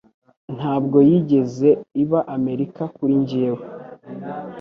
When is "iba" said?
2.03-2.19